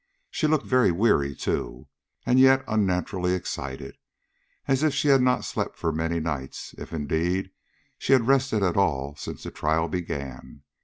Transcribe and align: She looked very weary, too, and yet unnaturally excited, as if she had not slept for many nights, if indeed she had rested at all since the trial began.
She 0.31 0.47
looked 0.47 0.65
very 0.65 0.89
weary, 0.89 1.35
too, 1.35 1.87
and 2.25 2.39
yet 2.39 2.63
unnaturally 2.67 3.33
excited, 3.35 3.99
as 4.67 4.81
if 4.81 4.95
she 4.95 5.09
had 5.09 5.21
not 5.21 5.45
slept 5.45 5.77
for 5.77 5.91
many 5.91 6.19
nights, 6.19 6.73
if 6.79 6.91
indeed 6.91 7.51
she 7.99 8.13
had 8.13 8.25
rested 8.25 8.63
at 8.63 8.75
all 8.77 9.15
since 9.15 9.43
the 9.43 9.51
trial 9.51 9.87
began. 9.87 10.63